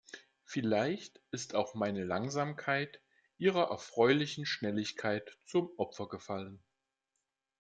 [0.45, 3.01] Vielleicht ist auch meine Langsamkeit
[3.37, 6.59] ihrer erfreulichen Schnelligkeit zum Opfer gefallen.